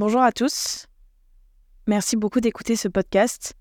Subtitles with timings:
[0.00, 0.86] Bonjour à tous.
[1.86, 3.52] Merci beaucoup d'écouter ce podcast.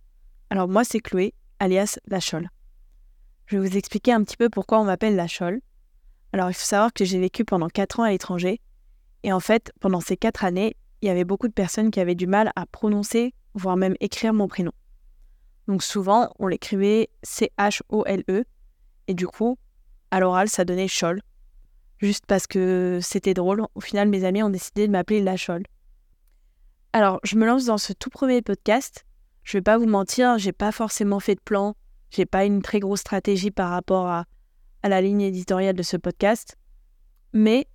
[0.50, 2.48] Alors moi c'est Chloé, alias La Chole.
[3.48, 5.60] Je vais vous expliquer un petit peu pourquoi on m'appelle La Chole.
[6.32, 8.62] Alors il faut savoir que j'ai vécu pendant 4 ans à l'étranger.
[9.24, 12.16] Et en fait, pendant ces 4 années, il y avait beaucoup de personnes qui avaient
[12.16, 14.72] du mal à prononcer, voire même écrire mon prénom.
[15.68, 18.46] Donc souvent, on l'écrivait C-H-O-L-E.
[19.08, 19.58] Et du coup,
[20.10, 21.20] à l'oral, ça donnait Chole.
[21.98, 23.66] Juste parce que c'était drôle.
[23.76, 25.64] Au final, mes amis ont décidé de m'appeler La Chole.
[26.92, 29.06] Alors, je me lance dans ce tout premier podcast.
[29.44, 31.76] Je vais pas vous mentir, j'ai pas forcément fait de plan.
[32.10, 34.26] J'ai pas une très grosse stratégie par rapport à,
[34.84, 36.58] la ligne éditoriale de ce podcast.
[37.32, 37.68] Mais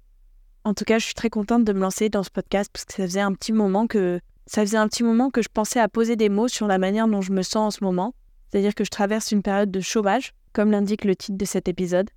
[0.64, 2.94] en tout cas, je suis très contente de me lancer dans ce podcast parce que
[2.94, 5.88] ça faisait un petit moment que ça faisait un petit moment que je pensais à
[5.88, 8.14] poser des mots sur la manière dont je me sens en ce moment.
[8.50, 12.10] C'est-à-dire que je traverse une période de chômage, comme l'indique le titre de cet épisode.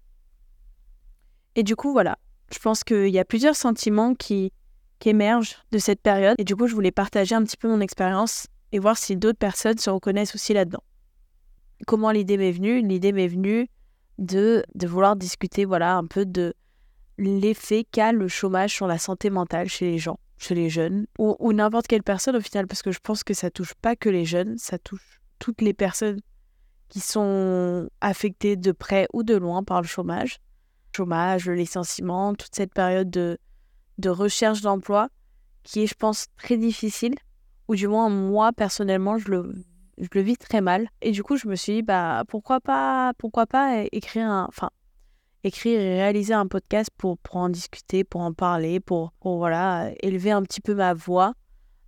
[1.55, 2.17] Et du coup, voilà,
[2.51, 4.51] je pense qu'il y a plusieurs sentiments qui,
[4.99, 6.35] qui émergent de cette période.
[6.37, 9.37] Et du coup, je voulais partager un petit peu mon expérience et voir si d'autres
[9.37, 10.83] personnes se reconnaissent aussi là-dedans.
[11.85, 12.81] Comment l'idée m'est venue?
[12.81, 13.69] L'idée m'est venue
[14.17, 16.53] de, de vouloir discuter voilà, un peu de
[17.17, 21.53] l'effet qu'a le chômage sur la santé mentale chez les gens, chez les jeunes, ou,
[21.53, 24.25] n'importe quelle personne au final, parce que je pense que ça touche pas que les
[24.25, 26.19] jeunes, ça touche toutes les personnes
[26.89, 30.39] qui sont affectées de près ou de loin par le chômage
[30.97, 33.37] chômage, le licenciement, toute cette période de,
[33.97, 35.09] de recherche d'emploi
[35.63, 37.15] qui est, je pense, très difficile,
[37.67, 39.53] ou du moins moi, personnellement, je le,
[39.97, 40.87] je le vis très mal.
[41.01, 44.45] Et du coup, je me suis dit, bah, pourquoi pas, pourquoi pas écrire un...
[44.47, 44.69] Enfin,
[45.43, 49.91] écrire et réaliser un podcast pour, pour en discuter, pour en parler, pour, pour voilà,
[50.01, 51.33] élever un petit peu ma voix.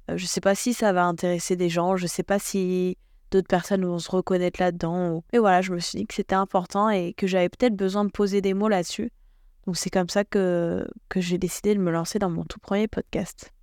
[0.09, 2.39] Euh, je ne sais pas si ça va intéresser des gens, je ne sais pas
[2.39, 2.97] si
[3.31, 5.23] d'autres personnes vont se reconnaître là-dedans.
[5.33, 8.11] Et voilà, je me suis dit que c'était important et que j'avais peut-être besoin de
[8.11, 9.11] poser des mots là-dessus.
[9.69, 10.83] Donc c'est comme ça que,
[11.15, 13.53] j'ai décidé de me lancer dans mon tout premier podcast.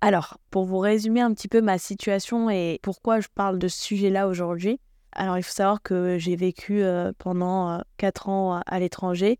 [0.00, 3.78] Alors, pour vous résumer un petit peu ma situation et pourquoi je parle de ce
[3.82, 4.80] sujet-là aujourd'hui,
[5.12, 9.38] alors il faut savoir que j'ai vécu euh, pendant 4 euh, ans à l'étranger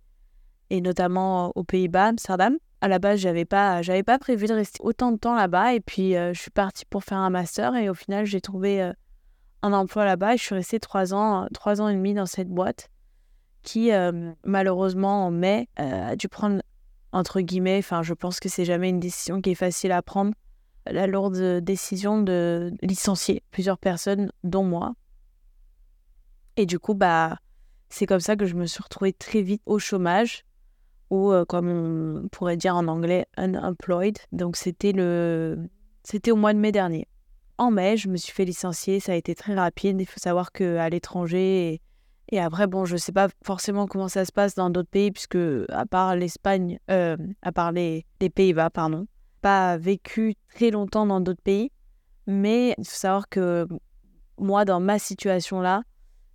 [0.69, 2.59] et notamment aux Pays-Bas, Amsterdam.
[2.83, 6.17] À la base, j'avais pas, pas prévu de rester autant de temps là-bas et puis
[6.17, 8.93] euh, je suis partie pour faire un master et au final j'ai trouvé
[9.63, 12.51] un emploi là-bas et je suis restée trois ans, trois ans et demi dans cette
[12.51, 12.91] boîte
[13.65, 16.63] qui, euh, malheureusement, en mai, euh, a dû prendre,
[17.13, 20.33] entre guillemets, enfin, je pense que c'est jamais une décision qui est facile à prendre,
[20.87, 24.95] la lourde décision de licencier plusieurs personnes, dont moi.
[26.57, 27.39] Et du coup, bah,
[27.89, 30.45] c'est comme ça que je me suis retrouvée très vite au chômage,
[31.11, 34.19] ou euh, comme on pourrait dire en anglais, unemployed.
[34.31, 35.69] Donc, c'était le...
[36.03, 37.09] C'était au mois de mai dernier
[37.59, 39.01] en mai, je me suis fait licencier.
[39.01, 40.01] Ça a été très rapide.
[40.01, 41.81] Il faut savoir qu'à l'étranger,
[42.33, 45.39] après, bon, je ne sais pas forcément comment ça se passe dans d'autres pays, puisque
[45.69, 49.07] à part l'Espagne, euh, à part les, Pays-Bas, pardon,
[49.43, 51.71] pas vécu très longtemps dans d'autres pays.
[52.27, 53.69] Mais il faut savoir que
[54.39, 55.83] moi, dans ma situation-là,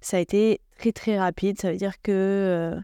[0.01, 1.59] ça a été très très rapide.
[1.59, 2.79] Ça veut dire que euh,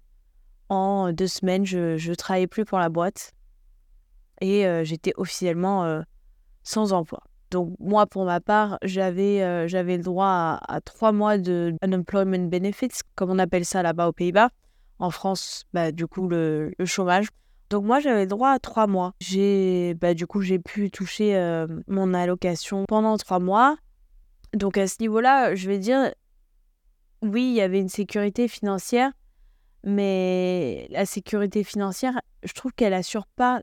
[0.70, 3.34] en deux semaines, je ne travaillais plus pour la boîte
[4.42, 6.04] et euh, j'étais officiellement
[6.64, 7.22] sans emploi.
[7.56, 13.00] Donc moi, pour ma part, j'avais euh, le droit à, trois mois de unemployment benefits,
[13.16, 14.50] comme on appelle ça là-bas aux Pays-Bas.
[15.00, 17.28] En France, bah, du coup, le, chômage.
[17.70, 19.14] Donc moi, j'avais le droit à trois mois.
[19.22, 23.78] J'ai, bah, du coup, j'ai pu toucher euh, mon allocation pendant trois mois.
[24.54, 26.12] Donc à ce niveau-là, je vais dire,
[27.22, 29.14] oui, il y avait une sécurité financière,
[29.86, 33.62] mais la sécurité financière, je trouve qu'elle assure pas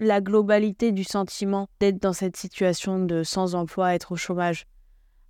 [0.00, 4.66] la globalité du sentiment d'être dans cette situation de sans emploi, être au chômage.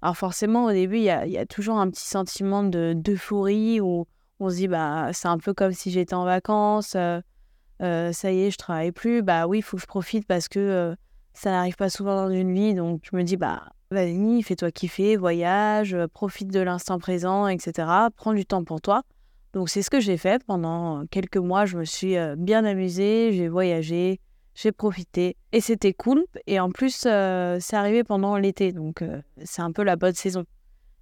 [0.00, 4.06] Alors forcément, au début, il y a, toujours un petit sentiment d'euphorie où
[4.38, 7.20] on se dit, bah, c'est un peu comme si j'étais en vacances, euh,
[7.82, 10.48] euh, ça y est, je travaille plus, bah oui, il faut que je profite parce
[10.48, 10.94] que euh,
[11.34, 15.16] ça n'arrive pas souvent dans une vie, donc je me dis, bah, vas-y, fais-toi kiffer,
[15.16, 17.88] voyage, profite de l'instant présent, etc.
[18.16, 19.02] Prends du temps pour toi.
[19.52, 23.48] Donc c'est ce que j'ai fait pendant quelques mois, je me suis bien amusée, j'ai
[23.48, 24.20] voyagé,
[24.54, 26.24] j'ai profité et c'était cool.
[26.46, 30.14] Et en plus, euh, c'est arrivé pendant l'été, donc euh, c'est un peu la bonne
[30.14, 30.44] saison.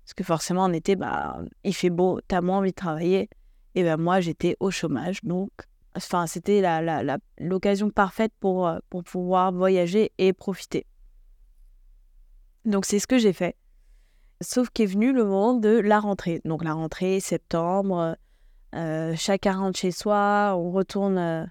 [0.05, 3.29] Parce que forcément, en été, bah, il fait beau, t'as moins envie de travailler.
[3.75, 5.51] Et ben moi, j'étais au chômage, donc
[5.95, 6.61] enfin, c'était
[7.39, 10.87] l'occasion la, la, parfaite pour, euh, pour pouvoir voyager et profiter.
[12.65, 13.57] Donc c'est ce que j'ai fait.
[14.41, 16.41] Sauf qu'est venu le moment de la rentrée.
[16.45, 18.17] Donc la rentrée, septembre,
[19.17, 21.51] chacun rentre chez soi, on retourne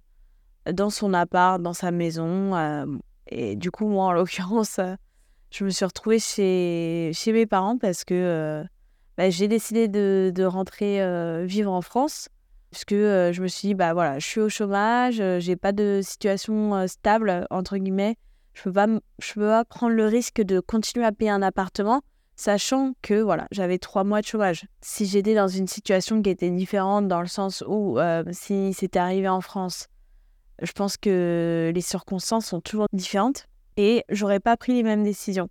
[0.73, 2.55] dans son appart, dans sa maison.
[2.55, 2.85] Euh,
[3.27, 4.95] et du coup, moi, en l'occurrence, euh,
[5.51, 8.63] je me suis retrouvée chez, chez mes parents parce que euh,
[9.17, 11.01] bah, j'ai décidé de, de rentrer
[11.45, 12.29] vivre en France.
[12.69, 16.01] Puisque que je me suis dit, bah voilà, je suis au chômage, j'ai pas de
[16.03, 18.17] situation stable, entre guillemets.
[18.53, 18.87] je peux pas,
[19.19, 22.01] je peux pas prendre le risque de continuer à payer un appartement,
[22.37, 24.65] sachant que voilà, j'avais trois mois de chômage.
[24.81, 28.99] Si j'étais dans une situation qui était différente, dans le sens où euh, si c'était
[28.99, 29.87] arrivé en France,
[30.61, 35.49] je pense que les circonstances sont toujours différentes et j'aurais pas pris les mêmes décisions.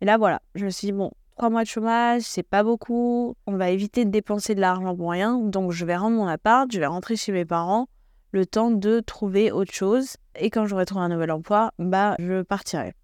[0.00, 3.36] Et là, voilà, je me suis dit, bon, trois mois de chômage, c'est pas beaucoup,
[3.46, 6.70] on va éviter de dépenser de l'argent pour rien, donc je vais rendre mon appart,
[6.72, 7.88] je vais rentrer chez mes parents,
[8.32, 10.16] le temps de trouver autre chose.
[10.34, 12.94] Et quand j'aurai trouvé un nouvel emploi, bah, je partirai.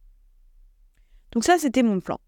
[1.32, 2.18] Donc ça, c'était mon plan.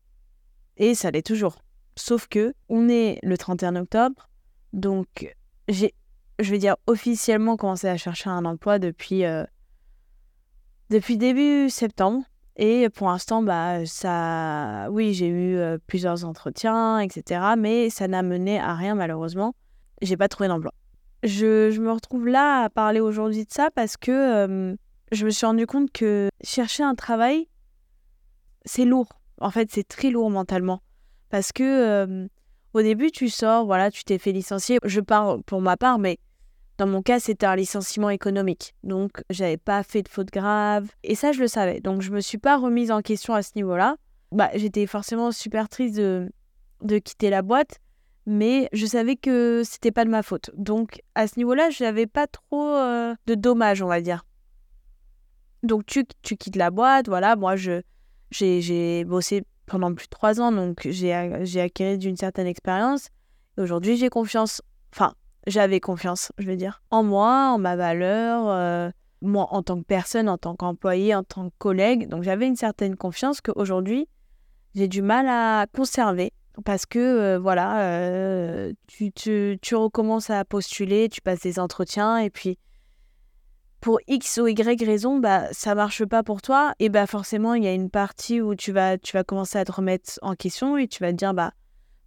[0.76, 1.62] Et ça l'est toujours.
[1.96, 4.28] Sauf que on est le 31 octobre,
[4.72, 5.34] donc
[5.68, 5.94] j'ai,
[6.40, 9.44] je vais dire officiellement commencé à chercher un emploi depuis euh,
[10.90, 12.22] depuis début septembre.
[12.56, 17.40] Et pour l'instant, bah ça, oui, j'ai eu euh, plusieurs entretiens, etc.
[17.56, 19.54] Mais ça n'a mené à rien malheureusement.
[20.02, 20.72] J'ai pas trouvé d'emploi
[21.22, 24.74] je, me retrouve là à parler aujourd'hui de ça parce que
[25.12, 27.46] je me suis rendu compte que chercher un travail,
[28.64, 29.20] c'est lourd.
[29.38, 30.80] En fait, c'est très lourd mentalement.
[31.28, 32.26] Parce que
[32.72, 34.78] au début, tu sors, voilà, tu t'es fait licencier.
[34.84, 36.18] Je parle pour ma part, mais
[36.80, 38.74] dans mon cas, c'était un licenciement économique.
[38.84, 40.88] Donc, j'avais pas fait de faute grave.
[41.04, 41.80] Et ça, je le savais.
[41.80, 43.96] Donc, je me suis pas remise en question à ce niveau-là.
[44.32, 46.32] Bah, j'étais forcément super triste de,
[46.80, 47.80] de quitter la boîte
[48.26, 50.50] mais je savais que c'était pas de ma faute.
[50.54, 54.24] Donc à ce niveau-là, je n'avais pas trop euh, de dommages, on va dire.
[55.62, 57.82] Donc tu, tu quittes la boîte, voilà, moi je
[58.30, 63.08] j'ai bossé pendant plus de trois ans, donc j'ai acquis d'une certaine expérience.
[63.58, 64.62] Aujourd'hui, j'ai confiance,
[64.92, 65.14] enfin,
[65.46, 68.90] j'avais confiance, je veux dire, en moi, en ma valeur, euh,
[69.22, 72.08] moi en tant que personne, en tant qu'employé, en tant que collègue.
[72.08, 74.08] Donc j'avais une certaine confiance qu'aujourd'hui,
[74.74, 76.32] j'ai du mal à conserver
[76.64, 82.30] parce que euh, voilà, euh, tu, tu, recommences à postuler, tu passes des entretiens et
[82.30, 82.58] puis
[83.80, 87.64] pour X ou Y raison, bah ça marche pas pour toi et bah forcément il
[87.64, 90.76] y a une partie où tu vas tu vas commencer à te remettre en question
[90.76, 91.52] et tu vas te dire bah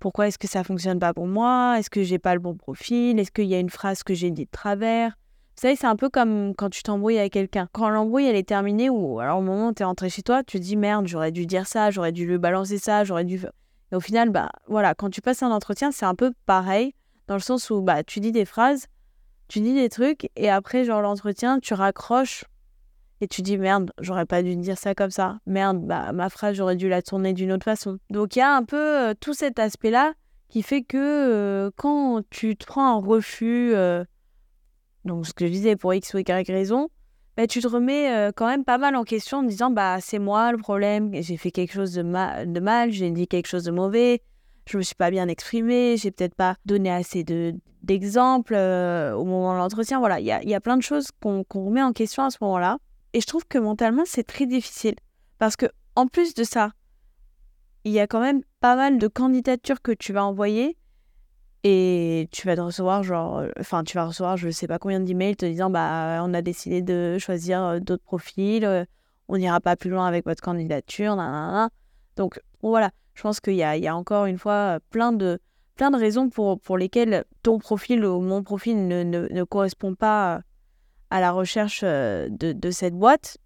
[0.03, 1.79] pourquoi est-ce que ça fonctionne pas pour moi?
[1.79, 3.17] Est-ce que j'ai pas le bon profil?
[3.17, 5.11] Est-ce qu'il y a une phrase que j'ai dit de travers?
[5.11, 7.69] Vous savez, c'est un peu comme quand tu t'embrouilles avec quelqu'un.
[7.71, 10.43] Quand l'embrouille elle est terminée ou alors au moment où tu es rentré chez toi,
[10.43, 13.45] tu te dis merde, j'aurais dû dire ça, j'aurais dû lui balancer ça, j'aurais dû
[13.93, 16.93] et au final, bah voilà, quand tu passes un entretien, c'est un peu pareil,
[17.27, 18.87] dans le sens où bah tu dis des phrases,
[19.47, 22.43] tu dis des trucs, et après, genre l'entretien, tu raccroches
[23.23, 25.39] et tu dis merde, j'aurais pas dû dire ça comme ça.
[25.45, 27.97] Merde, bah ma phrase, j'aurais dû la tourner d'une autre façon.
[28.09, 30.13] Donc il y a un peu euh, tout cet aspect-là
[30.49, 34.03] qui fait que euh, quand tu te prends un refus, euh,
[35.05, 36.89] donc ce que je disais pour X ou Y raison,
[37.37, 40.51] bah, tu te remets quand même pas mal en question en disant bah c'est moi
[40.51, 44.21] le problème, j'ai fait quelque chose de, mal, j'ai dit quelque chose de mauvais,
[44.67, 49.53] je me suis pas bien exprimé, j'ai peut-être pas donné assez de d'exemples au moment
[49.53, 49.99] de l'entretien.
[49.99, 52.37] Voilà, il y a, y a, plein de choses qu'on remet en question à ce
[52.41, 52.79] moment-là.
[53.13, 54.95] Et je trouve que mentalement c'est très difficile
[55.37, 56.71] parce que en plus de ça,
[57.83, 60.77] il y a quand même pas mal de candidatures que tu vas envoyer
[61.63, 65.35] et tu vas recevoir, genre, euh, enfin, tu vas recevoir je sais pas combien d'emails
[65.35, 68.83] te disant, bah, on a décidé de choisir euh, d'autres profils, euh,
[69.29, 71.15] on n'ira pas plus loin avec votre candidature.
[72.17, 75.39] Donc, voilà, je pense qu'il y a, il y a encore une fois plein de,
[75.75, 79.95] plein de raisons pour, pour lesquelles ton profil ou mon profil ne, ne, ne correspond
[79.95, 80.41] pas
[81.13, 83.37] à la recherche de, de cette boîte.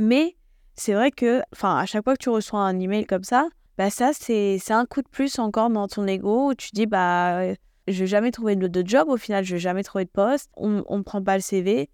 [0.00, 0.36] Mais
[0.74, 3.90] c'est vrai que, enfin, à chaque fois que tu reçois un email comme ça, bah
[3.90, 7.54] ça, c'est un coup de plus encore dans ton ego où tu dis, bah,
[7.86, 10.50] je vais jamais trouver de, de job, au final, je vais jamais trouver de poste,
[10.56, 11.88] on ne prend pas le CV.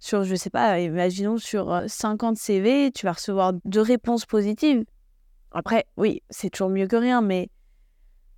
[0.00, 4.84] Sur, je sais pas, imaginons sur 50 CV, tu vas recevoir deux réponses positives.
[5.50, 7.48] Après, oui, c'est toujours mieux que rien, mais,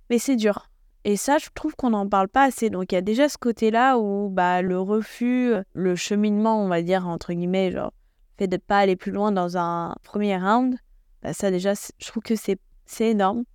[0.09, 0.69] mais c'est dur.
[1.07, 2.69] Et ça, je trouve qu'on n'en parle pas assez.
[2.69, 6.81] Donc, il y a déjà ce côté-là où bah, le refus, le cheminement, on va
[6.81, 7.93] dire, entre guillemets, genre,
[8.37, 10.75] fait de ne pas aller plus loin dans un premier round,
[11.23, 12.59] bah, ça, déjà, je trouve que c'est
[12.99, 13.45] énorme.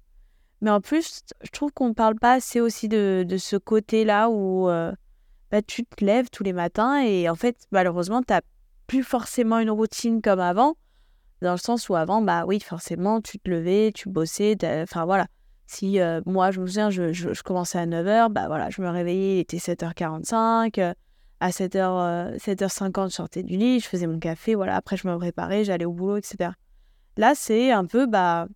[0.63, 4.31] Mais en plus, je trouve qu'on ne parle pas assez aussi de, de ce côté-là
[4.31, 4.91] où euh,
[5.51, 8.41] bah, tu te lèves tous les matins et en fait, malheureusement, tu n'as
[8.87, 10.77] plus forcément une routine comme avant.
[11.43, 14.57] Dans le sens où avant, bah oui, forcément, tu te levais, tu bossais.
[14.85, 15.27] Enfin voilà.
[15.67, 18.89] Si euh, moi, je me souviens, je, je, commençais à 9h, bah voilà, je me
[18.89, 20.81] réveillais, il était 7h45.
[20.81, 20.93] Euh,
[21.41, 24.77] à 7h, 7h50, je sortais du lit, je faisais mon café, voilà.
[24.77, 26.51] Après, je me préparais, j'allais au boulot, etc.
[27.17, 28.47] Là, c'est un peu, bah,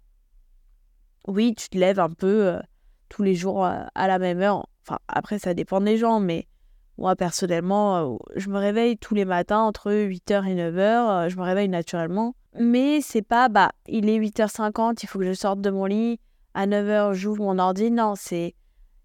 [1.26, 2.60] oui, tu te lèves un peu euh,
[3.08, 4.66] tous les jours euh, à la même heure.
[4.82, 6.46] Enfin, après, ça dépend des gens, mais
[6.98, 11.28] moi, personnellement, euh, je me réveille tous les matins entre 8h et 9h.
[11.28, 12.34] je me réveille naturellement.
[12.58, 16.20] Mais c'est pas, bah, il est 8h50, il faut que je sorte de mon lit.
[16.56, 17.90] À 9h, j'ouvre mon ordi.
[17.90, 18.54] Non, c'est.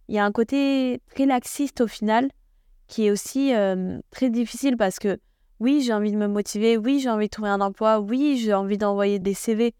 [0.07, 2.29] Il y a un côté très laxiste au final
[2.87, 3.53] qui est aussi
[4.09, 5.19] très difficile parce que
[5.59, 8.53] oui, j'ai envie de me motiver, oui, j'ai envie de trouver un emploi, oui, j'ai
[8.53, 9.75] envie d'envoyer des CV,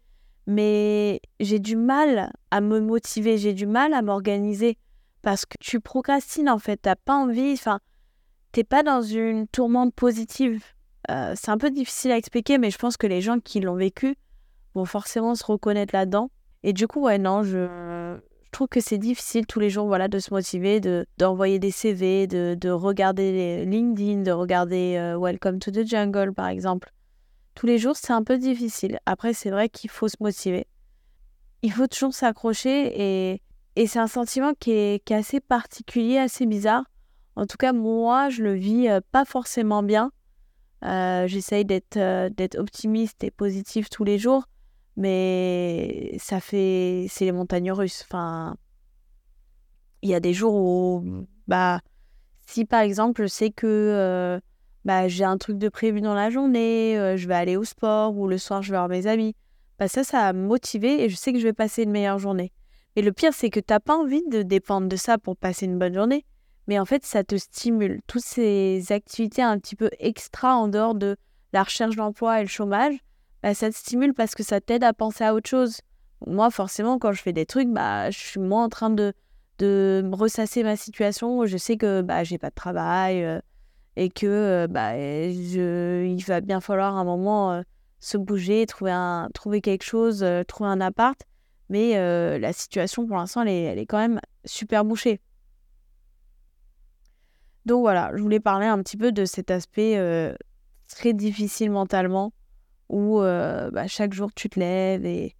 [0.46, 4.78] mais j'ai du mal à me motiver, j'ai du mal à m'organiser
[5.22, 7.80] parce que tu procrastines en fait, t'as pas envie, enfin,
[8.52, 10.62] t'es pas dans une tourmente positive.
[11.10, 13.76] Euh, c'est un peu difficile à expliquer, mais je pense que les gens qui l'ont
[13.76, 14.14] vécu
[14.74, 16.30] vont forcément se reconnaître là-dedans.
[16.64, 18.18] Et du coup, ouais, non, je,
[18.52, 22.26] trouve que c'est difficile tous les jours voilà, de se motiver, de, d'envoyer des CV,
[22.26, 26.92] de, de regarder les LinkedIn, de regarder euh, Welcome to the Jungle, par exemple.
[27.54, 28.98] Tous les jours, c'est un peu difficile.
[29.06, 30.66] Après, c'est vrai qu'il faut se motiver.
[31.62, 32.92] Il faut toujours s'accrocher
[33.32, 33.42] et,
[33.76, 36.84] et c'est un sentiment qui est, qui assez particulier, assez bizarre.
[37.36, 40.12] En tout cas, moi, je le vis euh, pas forcément bien.
[40.84, 44.44] Euh, j'essaye d'être, d'être optimiste et positif tous les jours
[44.96, 47.06] mais ça fait.
[47.08, 48.04] C'est les montagnes russes.
[48.08, 48.56] Enfin,
[50.02, 51.80] il y a des jours où, bah,
[52.46, 54.40] si par exemple, je sais que euh,
[54.84, 58.16] bah, j'ai un truc de prévu dans la journée, euh, je vais aller au sport
[58.16, 59.34] ou le soir, je vais voir mes amis,
[59.78, 60.48] bah, ça, ça va me
[60.84, 62.52] et je sais que je vais passer une meilleure journée.
[62.94, 65.66] Mais le pire, c'est que tu n'as pas envie de dépendre de ça pour passer
[65.66, 66.26] une bonne journée.
[66.68, 68.00] Mais en fait, ça te stimule.
[68.06, 71.16] Toutes ces activités un petit peu extra en dehors de
[71.52, 72.94] la recherche d'emploi et le chômage,
[73.42, 75.80] bah, ça te stimule parce que ça t'aide à penser à autre chose.
[76.26, 79.12] Moi, forcément, quand je fais des trucs, bah, je suis moins en train de,
[79.58, 81.44] de ressasser ma situation.
[81.46, 83.40] Je sais que bah, j'ai pas de travail euh,
[83.96, 87.62] et que euh, bah, je, il va bien falloir un moment euh,
[87.98, 91.20] se bouger, trouver, un, trouver quelque chose, trouver un appart.
[91.68, 91.94] Mais
[92.38, 95.20] la situation, pour l'instant, elle elle est quand même super bouchée.
[97.64, 99.96] Donc voilà, je voulais parler un petit peu de cet aspect
[100.88, 102.32] très difficile mentalement
[102.92, 105.34] où euh, bah, chaque jour tu te lèves et,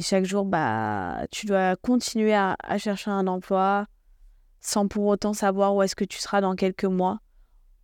[0.00, 3.86] chaque jour bah, tu dois continuer à, chercher un emploi
[4.60, 7.20] sans pour autant savoir où est-ce que tu seras dans quelques mois.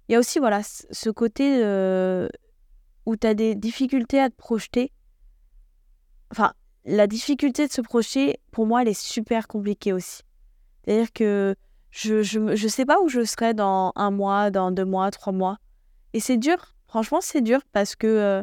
[0.09, 1.59] Il y a aussi voilà, ce côté
[3.07, 4.93] où tu as des difficultés à te projeter.
[6.31, 6.53] Enfin,
[6.85, 10.23] la difficulté de se projeter, pour moi, elle est super compliquée aussi.
[10.85, 11.55] C'est-à-dire que
[11.91, 15.33] je ne je sais pas où je serai dans un mois, dans deux mois, trois
[15.33, 15.59] mois.
[16.15, 16.75] Et c'est dur.
[16.89, 18.43] Franchement, c'est dur parce que euh,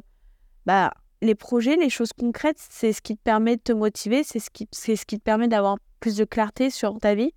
[0.70, 4.38] bah, les projets, les choses concrètes, c'est ce qui te permet de te motiver, c'est
[4.38, 7.34] ce qui, te permet d'avoir plus de clarté sur ta vie.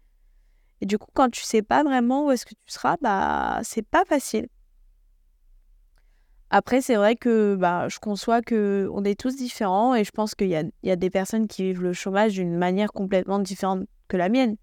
[0.82, 3.86] Et du coup, quand tu sais pas vraiment où est-ce que tu seras, bah, c'est
[3.86, 4.48] pas facile.
[6.50, 10.34] Après, c'est vrai que bah, je conçois que on est tous différents et je pense
[10.34, 13.86] qu'il y a, y a des personnes qui vivent le chômage d'une manière complètement différente
[14.08, 14.56] que la mienne.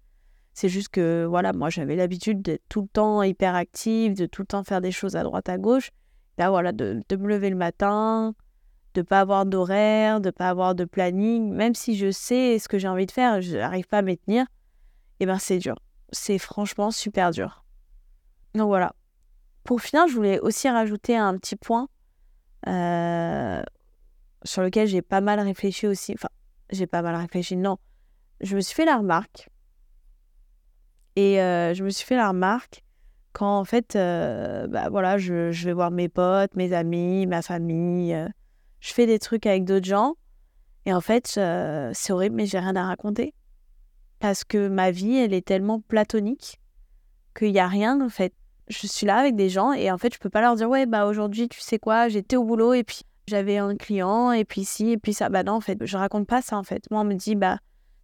[0.52, 4.42] C'est juste que, voilà, moi, j'avais l'habitude d'être tout le temps hyper active, de tout
[4.42, 5.90] le temps faire des choses à droite, à gauche.
[6.38, 8.36] Là, voilà, de me lever le matin,
[8.94, 12.78] de pas avoir d'horaire, de pas avoir de planning, même si je sais ce que
[12.78, 15.76] j'ai envie de faire, je n'arrive pas à m'y tenir, et eh ben c'est dur.
[16.12, 17.64] C'est franchement super dur.
[18.54, 18.94] Donc voilà.
[19.64, 21.88] Pour finir, je voulais aussi rajouter un petit point
[22.66, 23.62] euh,
[24.42, 26.14] sur lequel j'ai pas mal réfléchi aussi.
[26.14, 26.30] Enfin,
[26.70, 27.78] j'ai pas mal réfléchi, non.
[28.40, 29.50] Je me suis fait la remarque.
[31.16, 32.82] Et euh, je me suis fait la remarque
[33.32, 37.42] quand en fait, euh, bah voilà, je, je, vais voir mes potes, mes amis, ma
[37.42, 38.16] famille
[38.80, 40.16] je fais des trucs avec d'autres gens.
[40.86, 43.34] Et en fait, euh, c'est horrible, mais j'ai rien à raconter.
[44.18, 46.60] Parce que ma vie, elle est tellement platonique
[47.36, 48.32] qu'il n'y a rien, en fait.
[48.68, 50.86] Je suis là avec des gens et en fait, je peux pas leur dire, ouais,
[50.86, 54.64] bah aujourd'hui, tu sais quoi, j'étais au boulot et puis j'avais un client et puis
[54.64, 55.28] ci et puis ça.
[55.28, 56.84] Bah non, en fait, je raconte pas ça, en fait.
[56.90, 57.58] Moi, on me dit, bah,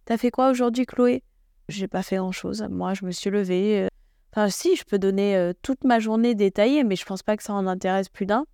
[0.05, 1.23] t'as fait quoi aujourd'hui, Chloé?
[1.69, 2.65] J'ai pas fait grand chose.
[2.69, 3.83] Moi, je me suis levée.
[3.83, 3.87] Euh,
[4.33, 7.43] enfin, si, je peux donner euh, toute ma journée détaillée, mais je pense pas que
[7.43, 8.45] ça en intéresse plus d'un.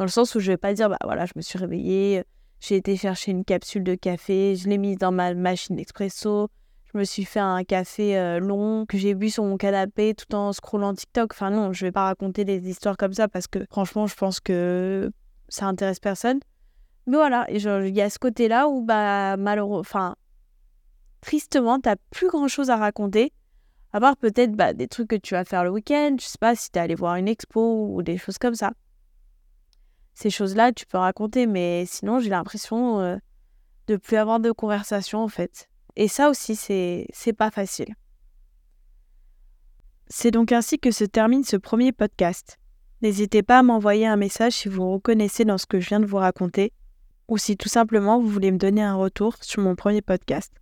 [0.00, 2.24] Dans le sens où je vais pas dire, bah voilà, je me suis réveillée,
[2.58, 6.48] j'ai été chercher une capsule de café, je l'ai mise dans ma machine expresso,
[6.90, 10.34] je me suis fait un café euh, long que j'ai bu sur mon canapé tout
[10.34, 11.34] en scrollant TikTok.
[11.34, 14.40] Enfin non, je vais pas raconter des histoires comme ça parce que franchement, je pense
[14.40, 15.12] que
[15.50, 16.40] ça intéresse personne.
[17.06, 20.16] Mais voilà, il y a ce côté-là où bah malheureusement, enfin
[21.20, 23.34] tristement, t'as plus grand-chose à raconter.
[23.92, 26.54] À part peut-être bah, des trucs que tu vas faire le week-end, je sais pas
[26.54, 28.72] si t'es allé voir une expo ou des choses comme ça
[30.14, 33.18] ces choses-là, tu peux raconter, mais sinon, j'ai l'impression de euh,
[33.86, 35.68] de plus avoir de conversation, en fait.
[35.96, 37.92] Et ça aussi, c'est, c'est pas facile.
[40.06, 42.58] C'est donc ainsi que se termine ce premier podcast.
[43.02, 46.06] N'hésitez pas à m'envoyer un message si vous reconnaissez dans ce que je viens de
[46.06, 46.72] vous raconter,
[47.28, 50.52] ou si tout simplement vous voulez me donner un retour sur mon premier podcast.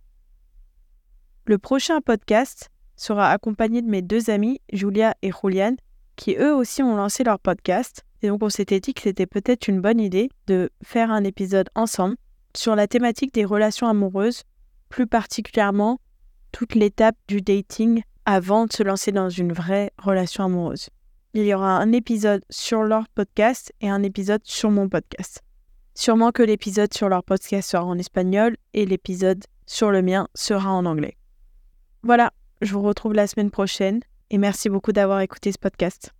[1.45, 5.77] Le prochain podcast sera accompagné de mes deux amis, Julia et Juliane,
[6.15, 9.67] qui eux aussi ont lancé leur podcast et donc on s'était dit que c'était peut-être
[9.67, 12.15] une bonne idée de faire un épisode ensemble
[12.55, 14.43] sur la thématique des relations amoureuses,
[14.89, 15.99] plus particulièrement
[16.51, 20.89] toute l'étape du dating avant de se lancer dans une vraie relation amoureuse.
[21.33, 25.41] il y aura un épisode sur leur podcast et un épisode sur mon podcast.
[25.93, 30.71] Sûrement que l'épisode sur leur podcast sera en espagnol et l'épisode sur le mien sera
[30.71, 31.17] en anglais.
[32.03, 33.99] Voilà, je vous retrouve la semaine prochaine
[34.29, 36.13] et merci beaucoup d'avoir écouté ce podcast.